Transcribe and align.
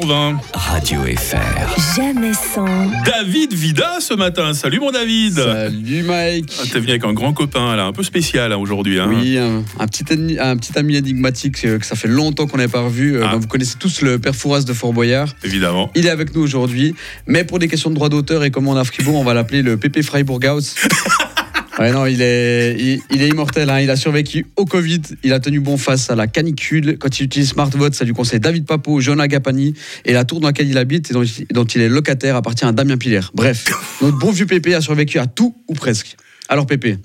20 0.00 0.40
Radio 0.54 1.00
FR. 1.02 1.96
Jamais 1.96 2.32
sans, 2.32 2.64
David 3.04 3.52
Vida 3.52 3.98
ce 4.00 4.14
matin. 4.14 4.54
Salut 4.54 4.80
mon 4.80 4.90
David. 4.90 5.34
Salut 5.34 6.02
Mike. 6.02 6.50
Ah, 6.60 6.64
T'es 6.72 6.78
venu 6.80 6.90
avec 6.92 7.04
un 7.04 7.12
grand 7.12 7.34
copain 7.34 7.76
là, 7.76 7.84
un 7.84 7.92
peu 7.92 8.02
spécial 8.02 8.52
hein, 8.52 8.56
aujourd'hui. 8.56 8.98
hein. 8.98 9.06
Oui, 9.10 9.36
un, 9.36 9.62
un 9.78 9.86
petit, 9.86 10.04
ami- 10.10 10.38
un 10.38 10.56
petit 10.56 10.78
ami 10.78 10.96
énigmatique 10.96 11.64
euh, 11.66 11.78
que 11.78 11.84
ça 11.84 11.94
fait 11.94 12.08
longtemps 12.08 12.46
qu'on 12.46 12.56
n'a 12.56 12.68
pas 12.68 12.80
revu. 12.80 13.16
Euh, 13.16 13.24
Ah. 13.26 13.32
ben, 13.32 13.38
vous 13.40 13.46
connaissez 13.48 13.76
tous 13.78 14.00
le 14.00 14.18
père 14.18 14.34
Fouras 14.34 14.62
de 14.62 14.72
Fort 14.72 14.94
Boyard. 14.94 15.28
Évidemment. 15.44 15.90
Il 15.94 16.06
est 16.06 16.10
avec 16.10 16.34
nous 16.34 16.40
aujourd'hui, 16.42 16.94
mais 17.26 17.44
pour 17.44 17.58
des 17.58 17.68
questions 17.68 17.90
de 17.90 17.94
droit 17.94 18.08
d'auteur 18.08 18.44
et 18.44 18.50
comme 18.50 18.68
on 18.68 18.76
a 18.76 18.84
Fribourg, 18.84 19.16
on 19.16 19.24
va 19.24 19.34
l'appeler 19.34 19.60
le 19.62 19.76
Pépé 19.76 20.02
Freiburghaus. 20.02 20.74
Ouais, 21.78 21.90
non, 21.90 22.04
il 22.06 22.20
est, 22.20 22.98
immortel. 23.10 23.70
hein. 23.70 23.80
Il 23.80 23.90
a 23.90 23.96
survécu 23.96 24.46
au 24.56 24.66
Covid. 24.66 25.00
Il 25.24 25.32
a 25.32 25.40
tenu 25.40 25.58
bon 25.60 25.76
face 25.78 26.10
à 26.10 26.14
la 26.14 26.26
canicule. 26.26 26.98
Quand 26.98 27.18
il 27.18 27.24
utilise 27.24 27.50
SmartVote, 27.50 27.94
ça 27.94 28.04
lui 28.04 28.12
conseille 28.12 28.40
David 28.40 28.66
Papo, 28.66 29.00
Jonah 29.00 29.26
Gapani. 29.26 29.74
Et 30.04 30.12
la 30.12 30.24
tour 30.24 30.40
dans 30.40 30.48
laquelle 30.48 30.68
il 30.68 30.76
habite 30.76 31.10
et 31.10 31.14
dont, 31.14 31.22
il- 31.64 31.80
est 31.80 31.88
locataire 31.88 32.36
appartient 32.36 32.64
à 32.66 32.72
Damien 32.72 32.98
Pilaire. 32.98 33.30
Bref, 33.34 33.64
notre 34.02 34.18
bon 34.18 34.30
vieux 34.30 34.46
Pépé 34.46 34.74
a 34.74 34.80
survécu 34.82 35.18
à 35.18 35.26
tout 35.26 35.54
ou 35.68 35.74
presque. 35.74 36.16
Alors, 36.48 36.66
Pépé, 36.66 36.98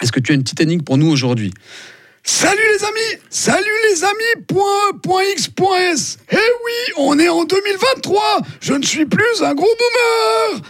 est-ce 0.00 0.12
que 0.12 0.20
tu 0.20 0.30
as 0.32 0.36
une 0.36 0.42
petite 0.44 0.60
énigme 0.60 0.84
pour 0.84 0.96
nous 0.96 1.08
aujourd'hui? 1.08 1.52
Salut 2.24 2.60
les 2.78 2.84
amis 2.84 3.22
Salut 3.30 3.64
les 3.90 4.04
amis 4.04 4.44
Point 4.46 5.22
E, 5.22 5.94
Eh 6.32 6.36
oui, 6.36 6.92
on 6.98 7.18
est 7.18 7.28
en 7.28 7.44
2023 7.44 8.40
Je 8.60 8.74
ne 8.74 8.82
suis 8.84 9.06
plus 9.06 9.42
un 9.42 9.54
gros 9.54 9.66
boomer 9.66 10.62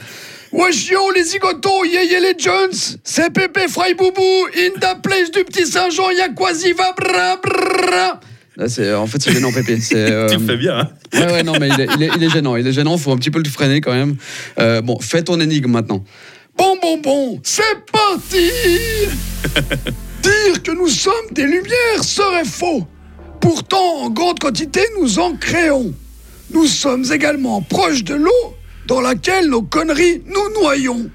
Wesh 0.52 0.88
yo 0.90 1.10
les 1.14 1.24
zigotos, 1.24 1.84
yé 1.84 2.20
les 2.20 2.34
Jones 2.38 2.72
C'est 3.04 3.30
Pépé 3.32 3.68
Freiboubou 3.68 4.46
In 4.56 4.70
the 4.80 5.02
place 5.02 5.30
du 5.30 5.44
petit 5.44 5.66
Saint-Jean, 5.66 6.10
y'a 6.10 6.30
Quasiva 6.30 6.92
bra 6.96 7.36
bra 7.36 8.20
Là, 8.56 8.68
c'est- 8.68 8.92
En 8.94 9.06
fait, 9.06 9.22
c'est 9.22 9.32
gênant, 9.32 9.52
Pépé. 9.52 9.78
C'est, 9.80 9.94
euh, 10.10 10.28
Tu 10.32 10.36
le 10.38 10.44
fais 10.46 10.56
bien. 10.56 10.78
hein. 10.80 10.88
Ouais, 11.14 11.26
ouais, 11.32 11.42
non, 11.44 11.52
mais 11.60 11.68
il 11.68 11.80
est, 11.80 11.86
il 11.96 12.02
est- 12.02 12.10
il 12.16 12.24
est 12.24 12.30
gênant. 12.30 12.56
Il 12.56 12.66
est 12.66 12.72
gênant, 12.72 12.96
faut 12.98 13.12
un 13.12 13.16
petit 13.16 13.30
peu 13.30 13.38
le 13.40 13.48
freiner 13.48 13.80
quand 13.80 13.92
même. 13.92 14.16
Euh, 14.58 14.80
bon, 14.80 14.98
fais 15.00 15.22
ton 15.22 15.38
énigme 15.38 15.70
maintenant. 15.70 16.02
Bon, 16.56 16.76
bon, 16.82 16.98
bon, 16.98 17.40
c'est 17.44 17.62
parti 17.92 18.50
Dire 20.22 20.62
que 20.64 20.72
nous 20.72 20.88
sommes 20.88 21.30
des 21.30 21.44
lumières 21.44 22.02
serait 22.02 22.44
faux. 22.44 22.84
Pourtant, 23.40 23.98
en 24.02 24.10
grande 24.10 24.40
quantité, 24.40 24.80
nous 25.00 25.20
en 25.20 25.36
créons. 25.36 25.94
Nous 26.52 26.66
sommes 26.66 27.04
également 27.12 27.62
proches 27.62 28.02
de 28.02 28.14
l'eau 28.14 28.54
dans 28.88 29.00
laquelle 29.00 29.48
nos 29.48 29.62
conneries 29.62 30.22
nous 30.26 30.60
noyons. 30.62 31.08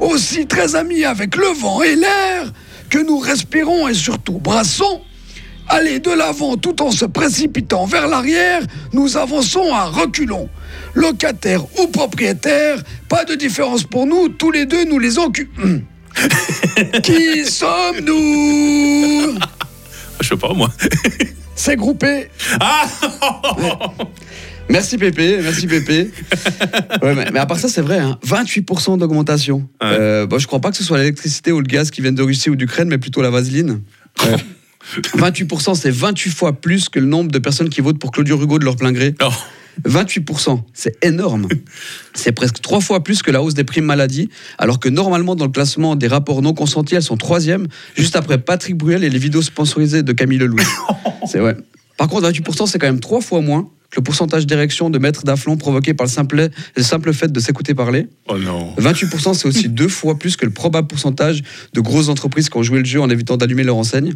Aussi 0.00 0.46
très 0.46 0.74
amis 0.74 1.04
avec 1.04 1.36
le 1.36 1.46
vent 1.58 1.82
et 1.82 1.94
l'air 1.94 2.52
que 2.90 2.98
nous 2.98 3.18
respirons 3.18 3.88
et 3.88 3.94
surtout 3.94 4.38
brassons. 4.38 5.00
Aller 5.68 6.00
de 6.00 6.10
l'avant 6.10 6.56
tout 6.56 6.82
en 6.82 6.90
se 6.90 7.04
précipitant 7.04 7.86
vers 7.86 8.08
l'arrière, 8.08 8.62
nous 8.92 9.16
avançons 9.16 9.72
à 9.72 9.84
reculons. 9.84 10.48
Locataires 10.94 11.64
ou 11.78 11.86
propriétaires, 11.86 12.82
pas 13.08 13.24
de 13.24 13.36
différence 13.36 13.84
pour 13.84 14.04
nous, 14.06 14.28
tous 14.28 14.50
les 14.50 14.66
deux 14.66 14.84
nous 14.84 14.98
les 14.98 15.18
encu... 15.18 15.50
Qui 17.02 17.46
sommes-nous? 17.46 19.38
Je 20.20 20.28
sais 20.28 20.36
pas 20.36 20.52
moi. 20.52 20.70
C'est 21.54 21.76
groupé. 21.76 22.28
Ah 22.60 22.86
Merci 24.68 24.98
Pépé, 24.98 25.38
merci 25.42 25.66
Pépé. 25.66 26.10
Ouais, 27.02 27.14
mais, 27.14 27.30
mais 27.32 27.40
à 27.40 27.46
part 27.46 27.58
ça, 27.58 27.68
c'est 27.68 27.80
vrai, 27.80 27.98
hein, 27.98 28.18
28% 28.24 28.98
d'augmentation. 28.98 29.68
Ouais. 29.80 29.88
Euh, 29.88 30.26
bon, 30.26 30.38
je 30.38 30.46
crois 30.46 30.60
pas 30.60 30.70
que 30.70 30.76
ce 30.76 30.84
soit 30.84 30.98
l'électricité 30.98 31.50
ou 31.50 31.60
le 31.60 31.66
gaz 31.66 31.90
qui 31.90 32.00
viennent 32.00 32.14
de 32.14 32.22
Russie 32.22 32.48
ou 32.48 32.56
d'Ukraine, 32.56 32.88
mais 32.88 32.98
plutôt 32.98 33.22
la 33.22 33.30
vaseline. 33.30 33.80
Ouais. 34.24 34.36
28%, 35.16 35.74
c'est 35.74 35.90
28 35.90 36.30
fois 36.30 36.52
plus 36.52 36.88
que 36.88 36.98
le 37.00 37.06
nombre 37.06 37.30
de 37.30 37.38
personnes 37.38 37.70
qui 37.70 37.80
votent 37.80 37.98
pour 37.98 38.12
Claudio 38.12 38.36
Rugo 38.36 38.58
de 38.58 38.64
leur 38.64 38.76
plein 38.76 38.92
gré. 38.92 39.14
Non. 39.20 39.30
28%, 39.84 40.62
c'est 40.74 41.02
énorme. 41.04 41.48
C'est 42.14 42.32
presque 42.32 42.60
trois 42.60 42.80
fois 42.80 43.02
plus 43.02 43.22
que 43.22 43.30
la 43.30 43.42
hausse 43.42 43.54
des 43.54 43.64
primes 43.64 43.86
maladie, 43.86 44.28
alors 44.58 44.78
que 44.78 44.88
normalement 44.88 45.34
dans 45.34 45.46
le 45.46 45.50
classement 45.50 45.96
des 45.96 46.08
rapports 46.08 46.42
non 46.42 46.52
consentis, 46.52 46.94
elles 46.94 47.02
sont 47.02 47.16
troisième, 47.16 47.66
juste 47.96 48.16
après 48.16 48.38
Patrick 48.38 48.76
Bruel 48.76 49.02
et 49.02 49.10
les 49.10 49.18
vidéos 49.18 49.42
sponsorisées 49.42 50.02
de 50.02 50.12
Camille 50.12 50.38
Lelouch. 50.38 50.66
C'est 51.26 51.40
ouais. 51.40 51.56
Par 51.96 52.08
contre, 52.08 52.28
28%, 52.30 52.66
c'est 52.66 52.78
quand 52.78 52.86
même 52.86 53.00
trois 53.00 53.20
fois 53.20 53.40
moins 53.40 53.70
le 53.94 54.02
pourcentage 54.02 54.46
d'érection 54.46 54.90
de 54.90 54.98
maître 54.98 55.24
d'Aflon 55.24 55.56
provoqué 55.56 55.94
par 55.94 56.06
le 56.06 56.10
simple, 56.10 56.48
le 56.76 56.82
simple 56.82 57.12
fait 57.12 57.30
de 57.30 57.40
s'écouter 57.40 57.74
parler? 57.74 58.08
Oh 58.28 58.38
non. 58.38 58.74
28%, 58.76 59.34
c'est 59.34 59.46
aussi 59.46 59.68
deux 59.68 59.88
fois 59.88 60.18
plus 60.18 60.36
que 60.36 60.44
le 60.44 60.52
probable 60.52 60.88
pourcentage 60.88 61.42
de 61.72 61.80
grosses 61.80 62.08
entreprises 62.08 62.48
qui 62.48 62.56
ont 62.56 62.62
joué 62.62 62.78
le 62.78 62.84
jeu 62.84 63.00
en 63.00 63.10
évitant 63.10 63.36
d'allumer 63.36 63.64
leur 63.64 63.76
enseigne. 63.76 64.14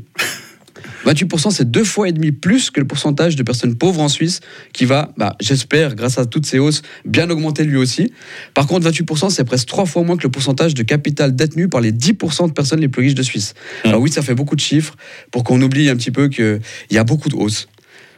28%, 1.07 1.53
c'est 1.53 1.71
deux 1.71 1.85
fois 1.85 2.09
et 2.09 2.13
demi 2.13 2.33
plus 2.33 2.71
que 2.71 2.81
le 2.81 2.87
pourcentage 2.87 3.37
de 3.37 3.43
personnes 3.45 3.77
pauvres 3.77 4.01
en 4.01 4.09
Suisse, 4.09 4.41
qui 4.73 4.85
va, 4.85 5.13
bah, 5.17 5.37
j'espère, 5.41 5.95
grâce 5.95 6.19
à 6.19 6.27
toutes 6.27 6.47
ces 6.47 6.59
hausses, 6.59 6.83
bien 7.05 7.31
augmenter 7.31 7.65
lui 7.65 7.77
aussi. 7.77 8.13
Par 8.55 8.67
contre, 8.67 8.91
28%, 8.91 9.31
c'est 9.31 9.45
presque 9.45 9.69
trois 9.69 9.87
fois 9.87 10.03
moins 10.03 10.17
que 10.17 10.25
le 10.25 10.31
pourcentage 10.31 10.75
de 10.75 10.83
capital 10.83 11.37
détenu 11.37 11.69
par 11.69 11.81
les 11.81 11.93
10% 11.93 12.49
de 12.49 12.53
personnes 12.53 12.81
les 12.81 12.89
plus 12.89 13.03
riches 13.03 13.15
de 13.15 13.23
Suisse. 13.23 13.55
Alors 13.85 14.01
oui, 14.01 14.11
ça 14.11 14.23
fait 14.23 14.35
beaucoup 14.35 14.57
de 14.57 14.61
chiffres 14.61 14.97
pour 15.31 15.45
qu'on 15.45 15.63
oublie 15.63 15.89
un 15.89 15.97
petit 15.97 16.11
peu 16.11 16.29
qu'il 16.29 16.61
y 16.91 16.99
a 16.99 17.05
beaucoup 17.05 17.29
de 17.29 17.37
hausses. 17.37 17.69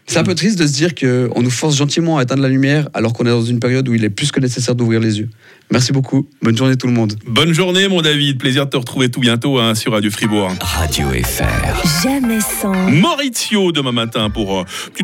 C'est 0.09 0.19
un 0.19 0.25
peu 0.25 0.35
triste 0.35 0.59
de 0.59 0.67
se 0.67 0.73
dire 0.73 0.95
qu'on 0.95 1.43
nous 1.43 1.51
force 1.51 1.77
gentiment 1.77 2.17
à 2.17 2.23
éteindre 2.23 2.43
la 2.43 2.49
lumière 2.49 2.89
alors 2.95 3.13
qu'on 3.13 3.25
est 3.27 3.31
dans 3.31 3.45
une 3.45 3.61
période 3.61 3.87
où 3.91 3.95
il 3.95 4.03
est 4.05 4.11
plus 4.11 4.33
que 4.33 4.41
nécessaire 4.41 4.75
d'ouvrir 4.75 5.01
les 5.01 5.19
yeux. 5.19 5.29
Merci 5.71 5.93
beaucoup. 5.93 6.27
Bonne 6.41 6.57
journée 6.57 6.77
tout 6.77 6.87
le 6.87 6.95
monde. 6.95 7.13
Bonne 7.27 7.53
journée 7.53 7.89
mon 7.89 8.01
David. 8.01 8.39
Plaisir 8.39 8.65
de 8.65 8.71
te 8.71 8.79
retrouver 8.79 9.11
tout 9.11 9.21
bientôt 9.21 9.59
hein, 9.59 9.75
sur 9.75 9.93
Radio 9.93 10.11
Fribourg. 10.11 10.51
Radio 10.63 11.09
FR. 11.11 12.03
jamais 12.03 12.41
sans. 12.41 12.73
Maurizio 12.91 13.71
demain 13.71 13.93
matin 13.93 14.31
pour 14.31 14.61
euh, 14.61 14.65